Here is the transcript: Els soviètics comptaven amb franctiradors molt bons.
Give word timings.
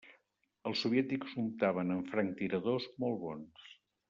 Els 0.69 0.79
soviètics 0.85 1.35
comptaven 1.41 1.97
amb 1.97 2.09
franctiradors 2.15 2.89
molt 3.05 3.23
bons. 3.29 3.71